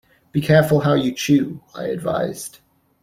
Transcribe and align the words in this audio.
"Be 0.31 0.41
careful 0.41 0.79
how 0.79 0.95
you 0.95 1.13
chew," 1.13 1.61
I 1.75 1.83
advised.. 1.83 2.57